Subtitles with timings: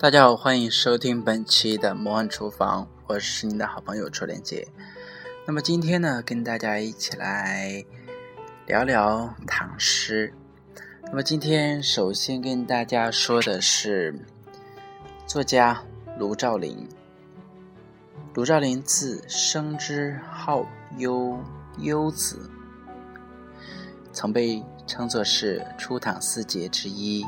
[0.00, 4.68] 大家好，欢迎收听本期的魔幻厨房，我是你的好朋友初恋姐。
[5.44, 7.84] 那么今天呢，跟大家一起来
[8.64, 10.32] 聊聊唐诗。
[11.06, 14.24] 那么今天首先跟大家说的是
[15.26, 15.82] 作家
[16.16, 16.88] 卢照邻。
[18.34, 20.64] 卢照邻字生之，号
[20.96, 21.42] 悠
[21.78, 22.48] 悠子，
[24.12, 27.26] 曾被称作是初唐四杰之一，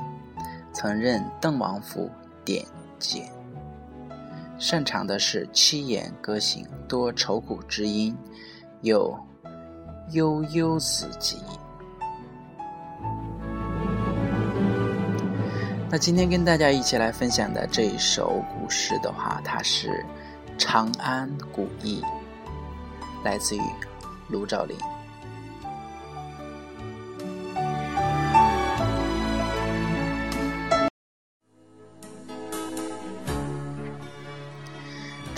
[0.72, 2.08] 曾任邓王府
[2.50, 2.66] 典
[2.98, 3.30] 检，
[4.58, 8.12] 擅长的是七言歌行，多愁苦之音，
[8.80, 9.16] 有
[10.10, 11.36] 悠悠子集。
[15.88, 20.04] 那今天跟大家一起来分享的这一首古诗的话，它是。
[20.62, 22.02] 《长安古意》
[23.24, 23.62] 来自于
[24.28, 24.76] 卢照邻。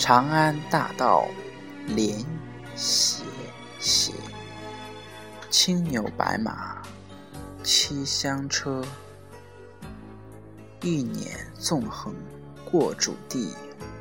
[0.05, 1.25] 长安大道
[1.87, 2.19] 连
[2.75, 3.23] 斜
[3.79, 4.11] 斜，
[5.49, 6.81] 青牛白马
[7.63, 8.83] 七香车，
[10.81, 12.13] 玉辇纵横
[12.69, 13.55] 过主地。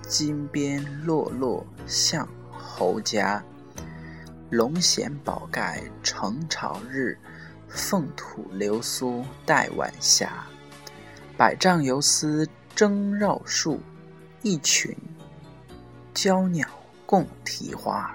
[0.08, 3.40] 金鞭落落向侯家，
[4.50, 7.16] 龙衔宝盖成朝日，
[7.68, 10.48] 凤吐流苏带晚霞。
[11.36, 13.78] 百丈游丝争绕树，
[14.42, 14.92] 一群
[16.14, 16.68] 娇鸟
[17.06, 18.14] 共啼花。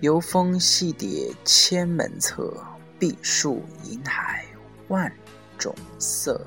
[0.00, 2.54] 游蜂戏蝶千门侧，
[2.98, 4.44] 碧树银海
[4.88, 5.10] 万
[5.56, 6.46] 种色。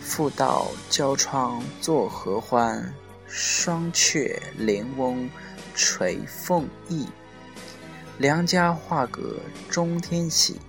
[0.00, 2.92] 复道交窗作何欢？
[3.26, 5.30] 双雀连翁
[5.74, 7.06] 垂凤翼。
[8.18, 9.36] 良家画阁
[9.70, 10.60] 中天起，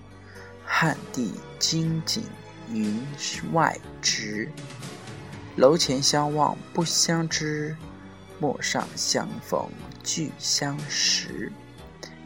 [0.65, 2.23] 汉地金井
[2.69, 3.05] 云
[3.51, 4.49] 外直。
[5.57, 7.75] 楼前相望不相知，
[8.39, 9.69] 陌上相逢
[10.03, 11.51] 俱相识。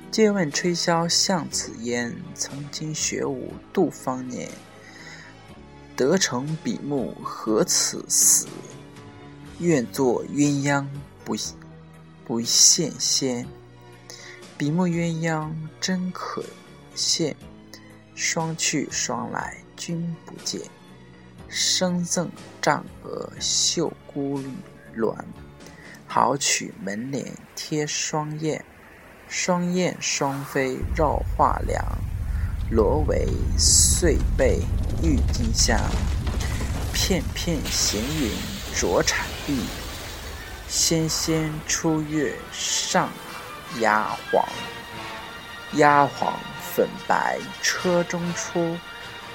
[0.09, 4.50] 借问吹箫向此烟，曾经学舞度芳年。
[5.96, 8.47] 得成比目何辞死？
[9.59, 10.85] 愿作鸳鸯
[11.25, 11.35] 不
[12.25, 13.46] 不羡仙。
[14.57, 15.51] 比目鸳鸯
[15.81, 16.44] 真可
[16.96, 17.35] 羡，
[18.16, 20.62] 双去双来君不见。
[21.47, 22.29] 生赠
[22.62, 24.40] 帐额绣孤
[24.96, 25.16] 鸾，
[26.07, 27.25] 好取门帘
[27.56, 28.63] 贴双燕。
[29.28, 31.84] 双燕双飞绕画梁。
[32.69, 34.59] 罗帷碎被
[35.03, 35.79] 郁金香，
[36.94, 38.31] 片片闲云
[38.75, 39.59] 着彩碧。
[40.67, 43.09] 纤纤出月上
[43.79, 44.46] 压黄，
[45.73, 46.38] 压黄
[46.73, 48.78] 粉白车中出。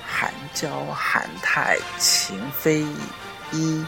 [0.06, 2.84] 寒娇寒态情非
[3.50, 3.82] 一，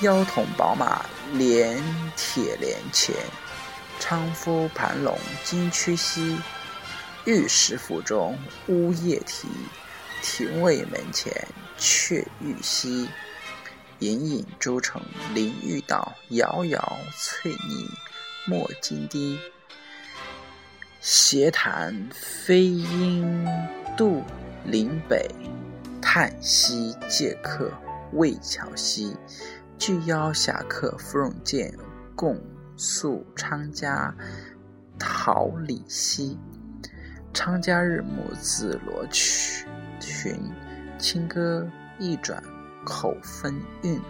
[0.00, 1.82] 腰筒宝马连
[2.16, 3.14] 铁帘前。
[4.00, 6.36] 搀夫盘龙金曲兮。
[7.24, 9.48] 玉石府中乌夜啼，
[10.22, 11.32] 廷尉门前
[11.78, 13.08] 雀欲栖。
[14.00, 15.00] 隐隐州城
[15.32, 17.88] 临欲倒，遥遥翠泥
[18.44, 19.38] 没金堤。
[21.00, 23.46] 斜潭飞鹰
[23.96, 24.22] 渡
[24.66, 25.30] 林北，
[26.02, 27.72] 叹息借客
[28.12, 29.16] 渭桥西。
[29.78, 31.74] 巨邀侠客芙蓉剑，
[32.14, 32.40] 共
[32.76, 34.14] 诉昌家
[34.98, 36.38] 桃李溪。
[37.32, 40.38] 昌家日暮紫罗裙，
[40.98, 41.68] 清歌
[41.98, 42.42] 一转
[42.84, 44.00] 口分韵。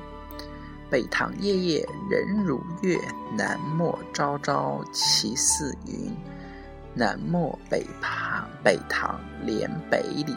[0.90, 2.98] 北堂夜夜人如月，
[3.36, 6.14] 南陌朝朝其似云。
[6.92, 10.36] 南陌北旁北堂连北里，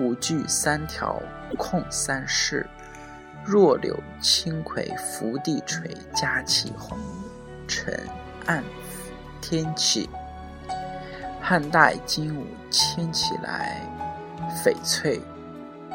[0.00, 1.22] 五句三条
[1.56, 2.66] 空三室。
[3.50, 6.98] 弱柳轻葵拂地垂，佳期红
[7.66, 7.98] 尘
[8.44, 8.62] 暗
[9.40, 10.06] 天气。
[11.40, 13.80] 汉代金舞牵起来，
[14.62, 15.18] 翡翠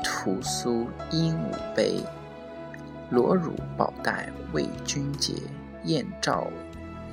[0.03, 2.03] 吐苏鹦鹉杯。
[3.11, 5.35] 罗襦宝带为君结，
[5.83, 6.47] 燕赵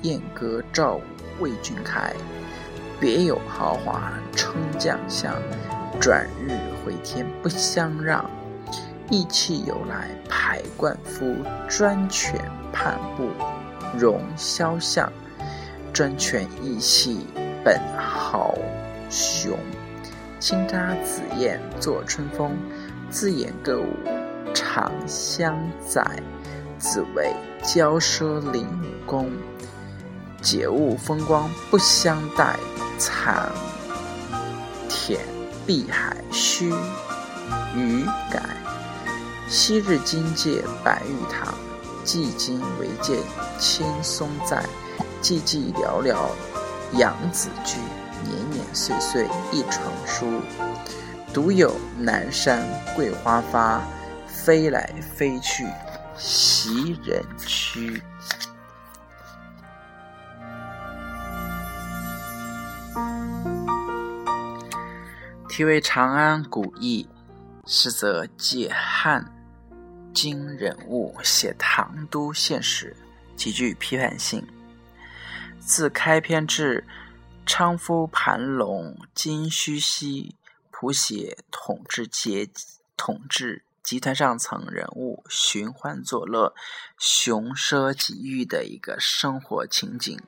[0.01, 1.01] 燕歌赵舞
[1.39, 2.11] 为君开。
[2.99, 5.35] 别有豪华称将相，
[5.99, 8.27] 转日回天不相让。
[9.11, 11.35] 意气由来排冠夫，
[11.69, 12.39] 专权
[12.73, 13.29] 判不
[13.95, 15.11] 容肖像。
[15.93, 17.27] 专权意气。
[17.63, 18.55] 本豪
[19.11, 19.55] 雄，
[20.39, 22.57] 轻插紫燕作春风。
[23.11, 23.93] 自演歌舞
[24.51, 25.55] 长相
[25.87, 26.03] 载，
[26.79, 27.31] 自谓
[27.61, 29.29] 骄奢临武功。
[30.41, 32.55] 解物风光不相待，
[32.97, 33.47] 残
[34.89, 35.19] 舔
[35.67, 36.71] 碧海须
[37.75, 38.41] 臾改。
[39.53, 41.53] 昔日金界白玉堂，
[42.05, 43.19] 寂今唯见
[43.59, 44.65] 青松在。
[45.21, 46.17] 寂寂寥寥，
[46.93, 47.77] 杨子居。
[48.23, 50.41] 年年岁岁一成书。
[51.33, 52.65] 独有南山
[52.95, 53.81] 桂花发，
[54.25, 55.67] 飞来飞去
[56.15, 58.01] 袭人区。
[65.49, 67.05] 题为《长安古意》，
[67.69, 69.25] 实则借汉
[70.13, 72.95] 今人物写唐都现实，
[73.35, 74.45] 极具批判性。
[75.59, 76.85] 自开篇至
[77.45, 80.35] 昌夫盘龙金虚兮，
[80.69, 82.49] 谱写统治阶
[82.97, 86.53] 统治集团上层人物寻欢作乐、
[86.97, 90.19] 雄奢极欲的一个生活情景。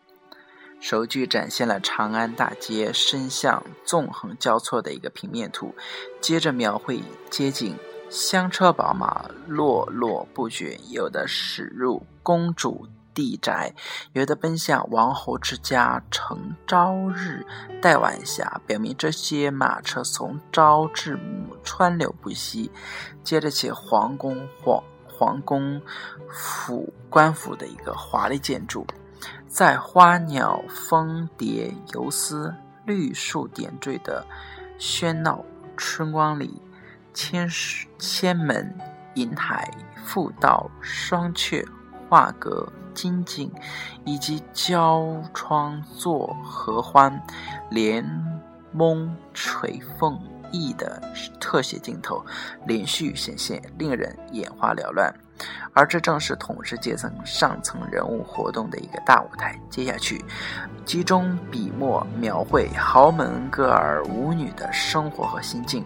[0.79, 5.73] 首句展现了长安大街深巷纵横交错的一个平面图，
[6.19, 7.77] 接着描绘街景，
[8.13, 13.73] 香车宝马络络不绝，有的驶入公主地宅，
[14.11, 17.43] 有的奔向王侯之家，乘朝日
[17.81, 22.69] 待晚霞，表明这些马车从朝至暮川流不息。
[23.23, 25.81] 接着起皇宫皇皇宫
[26.29, 28.85] 府官府的一个华丽建筑。
[29.47, 32.53] 在花鸟蜂蝶游丝、
[32.85, 34.23] 绿树点缀的
[34.77, 35.43] 喧闹
[35.75, 36.61] 春光里，
[37.13, 37.47] 千
[37.99, 38.75] 千门
[39.13, 39.69] 银台、
[40.03, 41.65] 复道双阙、
[42.09, 43.51] 画阁金镜，
[44.03, 47.21] 以及交窗坐合欢、
[47.69, 48.03] 帘
[48.71, 50.19] 蒙垂凤
[50.51, 51.01] 翼的
[51.39, 52.23] 特写镜头
[52.65, 55.13] 连续显现，令人眼花缭乱。
[55.73, 59.59] 而这正是统治阶层上层人物活动的一个大舞台。
[59.67, 60.23] 接下去，
[60.85, 65.83] 集中笔墨描绘豪门歌儿舞女的生活和心境，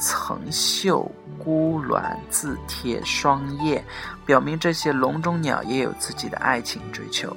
[0.00, 1.08] 层绣
[1.38, 3.84] 孤鸾自贴双燕，
[4.26, 7.36] 表明这些笼中鸟也有自己的爱情追求。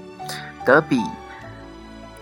[0.65, 0.99] 得笔。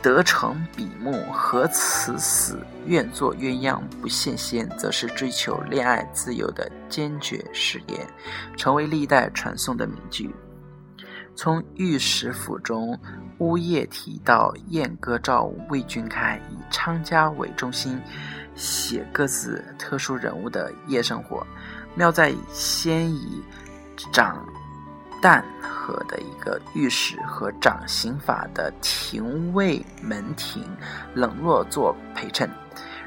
[0.04, 2.60] 得成笔目，何辞死？
[2.88, 8.00] 愿做鸳鸯不羡仙，则是追求恋爱自由的坚决誓言，
[8.58, 10.34] 成为历代传颂的名句。
[11.36, 13.00] 从御史府中
[13.38, 18.02] 乌夜提到燕歌照魏君开，昌家为中心，
[18.56, 21.46] 写各自特殊人物的夜生活，
[21.94, 23.44] 妙在先以
[24.12, 24.44] 长。
[25.22, 30.66] 淡和的一个御史和掌刑法的廷尉门庭
[31.14, 32.50] 冷落做陪衬，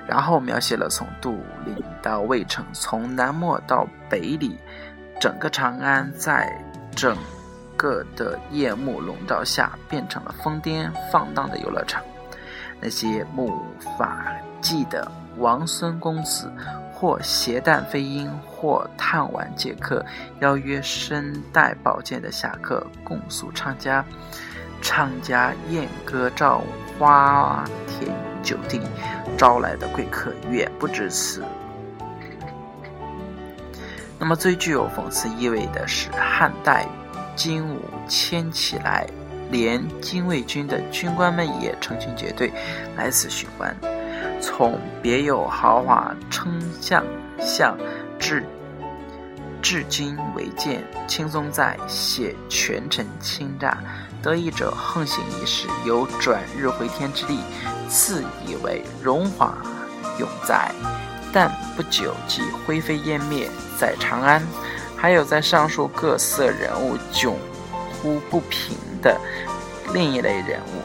[0.07, 4.57] 然后描写了从杜陵到渭城，从南漠到北里，
[5.21, 6.57] 整个长安在
[6.95, 7.17] 整
[7.77, 12.01] 个的夜幕笼罩下变成了疯癫放荡的游乐场。
[12.85, 13.51] 那些木
[13.99, 14.25] 发
[14.63, 16.53] 髻的王孙公子。
[16.97, 20.03] 或携弹飞鹰，或探玩借客，
[20.41, 24.03] 邀约身带宝剑的侠客共宿昌家。
[24.81, 26.63] 昌家宴歌照
[26.97, 28.81] 花天酒地，
[29.37, 31.45] 招来的贵客远不止此。
[34.19, 36.87] 那么最具有讽刺意味的是，汉代
[37.35, 39.05] 金武迁起来，
[39.51, 42.53] 连禁卫军的军官们也成群结队
[42.97, 43.77] 来此寻欢。
[44.41, 47.05] 从别有豪华称相
[47.41, 47.77] 相
[48.19, 48.45] 至
[49.63, 53.75] 至今为鉴，轻松在写权臣倾轧，
[54.23, 57.39] 得意者横行一时，有转日回天之力，
[57.89, 59.55] 自以为荣华
[60.19, 60.71] 永在，
[61.33, 63.49] 但不久即灰飞烟灭。
[63.77, 64.41] 在长安，
[64.97, 67.33] 还有在上述各色人物迥
[68.01, 69.21] 乎不平的
[69.93, 70.83] 另一类人物。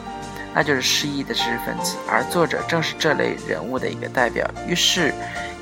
[0.52, 4.44] 那就是失意的知识分子，而作者正是这类人物的一个代表。
[4.66, 5.14] 于是，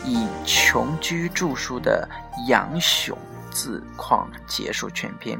[0.02, 2.08] 以穷居著书的
[2.46, 3.16] 杨雄
[3.50, 5.38] 自况结束全篇。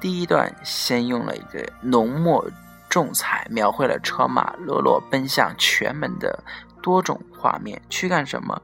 [0.00, 2.48] 第一段先用了一个浓墨
[2.88, 6.42] 重彩，描绘了车马落落奔向全门的
[6.80, 8.62] 多种画面，去干什么，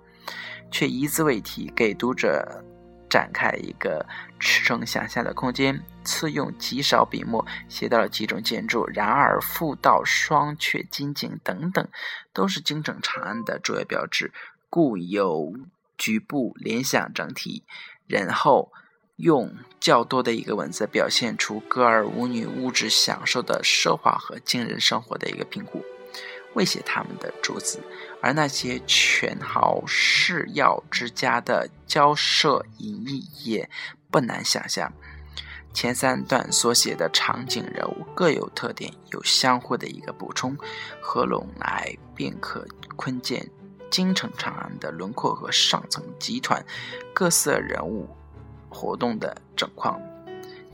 [0.70, 2.64] 却一字未提，给读者。
[3.10, 4.04] 展开一个
[4.38, 11.86] 驰骋想象的空间，次用极少笔墨写到了几种建筑，然而复道双阙金井等等，
[12.32, 14.32] 都是京城长安的主要标志，
[14.70, 15.52] 故有
[15.98, 17.64] 局部联想整体，
[18.06, 18.72] 然后
[19.16, 25.84] 用较多的一个文字表现出歌儿舞女物质享受的奢华和惊人生活的一个评估。
[26.54, 27.78] 未写他们的主子，
[28.22, 33.68] 而那些权豪势要之家的交涉隐逸也
[34.10, 34.90] 不难想象。
[35.78, 40.56] 前三段所写的场景人物各有特点，有相互的一个补充，
[41.00, 42.66] 合拢来便可
[42.96, 43.48] 窥见
[43.88, 46.60] 京城长安的轮廓和上层集团
[47.14, 48.08] 各色人物
[48.68, 50.02] 活动的整况。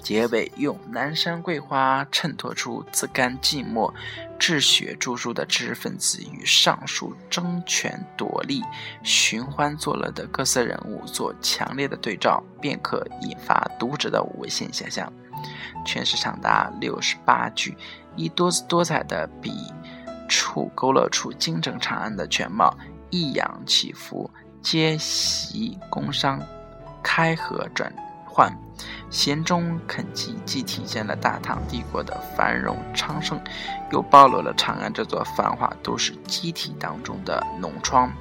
[0.05, 3.91] 结尾用南山桂花衬托出自甘寂寞、
[4.39, 8.63] 治学著书的知识分子与上述争权夺利、
[9.03, 15.11] 寻欢作乐的各色人物做强烈的对照，便可引发读者的无限想象。
[15.87, 17.75] 全诗长达六十八句，
[18.15, 19.53] 以多姿多彩的笔
[20.29, 22.77] 触勾勒出京城长安的全貌，
[23.09, 24.31] 抑扬起伏，
[24.61, 26.39] 皆袭工商，
[27.03, 27.91] 开合转。
[28.27, 28.53] 换
[29.15, 33.41] 弦中肯记，既体现了大唐帝国的繁荣昌盛，
[33.93, 38.13] 又暴露了长安这座繁华都市机体当中的脓疮。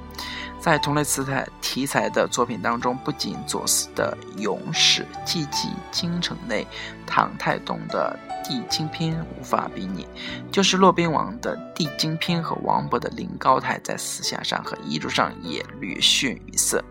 [0.60, 6.62] 在同类词材题材的作品当中，不仅左思的《咏史记记京城内》，
[7.04, 8.16] 唐太宗的
[8.48, 10.06] 《帝京篇》无法比拟，
[10.52, 16.82] 就是骆宾王的《帝京篇》和王勃的《临高台》，在思想上和艺术上也略逊于色。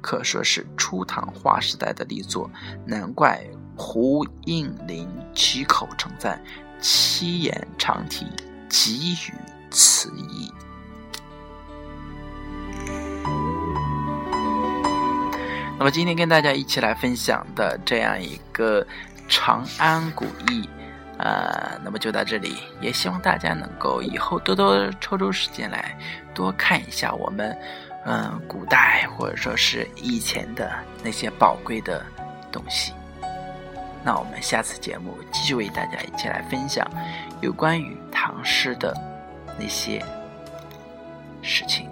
[0.00, 2.50] 可说是初唐划时代的力作，
[2.86, 3.40] 难怪
[3.76, 6.42] 胡应麟举口称赞，
[6.80, 8.26] 七言长题，
[8.68, 9.34] 给予
[9.70, 10.52] 此意。
[15.78, 18.84] 那么今天跟大家一起来分享的这样一个
[19.28, 20.68] 长安古意，
[21.18, 25.96] 呃，那么就到这里，也希望大家能够以后多多抽出时间来
[26.34, 27.56] 多看一下我们。
[28.04, 30.70] 嗯，古代或者说是以前的
[31.02, 32.04] 那些宝贵的
[32.50, 32.92] 东西。
[34.04, 36.88] 那我们下次节目继续为大家一起来分享
[37.40, 38.94] 有关于唐诗的
[39.58, 40.02] 那些
[41.42, 41.90] 事情。